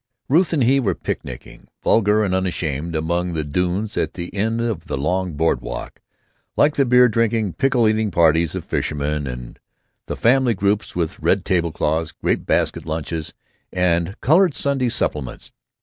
Ruth 0.27 0.51
and 0.51 0.63
he 0.63 0.79
were 0.79 0.95
picnicking, 0.95 1.67
vulgar 1.83 2.23
and 2.23 2.33
unashamed, 2.33 2.95
among 2.95 3.33
the 3.33 3.43
dunes 3.43 3.95
at 3.97 4.15
the 4.15 4.33
end 4.33 4.59
of 4.59 4.85
the 4.85 4.97
long 4.97 5.33
board 5.33 5.61
walk, 5.61 6.01
like 6.57 6.73
the 6.75 6.85
beer 6.87 7.07
drinking, 7.07 7.53
pickle 7.53 7.87
eating 7.87 8.09
parties 8.09 8.55
of 8.55 8.65
fishermen 8.65 9.27
and 9.27 9.59
the 10.07 10.15
family 10.17 10.55
groups 10.55 10.95
with 10.95 11.19
red 11.19 11.45
table 11.45 11.71
cloths, 11.71 12.13
grape 12.13 12.47
basket 12.47 12.87
lunches, 12.87 13.35
and 13.71 14.19
colored 14.21 14.55
Sunday 14.55 14.89
supplements. 14.89 15.51